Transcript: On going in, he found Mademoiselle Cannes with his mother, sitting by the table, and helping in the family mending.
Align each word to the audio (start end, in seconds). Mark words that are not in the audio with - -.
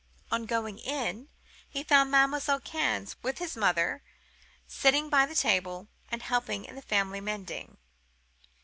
On 0.31 0.47
going 0.47 0.79
in, 0.79 1.27
he 1.69 1.83
found 1.83 2.09
Mademoiselle 2.09 2.59
Cannes 2.59 3.17
with 3.21 3.37
his 3.37 3.55
mother, 3.55 4.01
sitting 4.65 5.09
by 5.11 5.27
the 5.27 5.35
table, 5.35 5.89
and 6.09 6.23
helping 6.23 6.65
in 6.65 6.73
the 6.73 6.81
family 6.81 7.21
mending. 7.21 7.77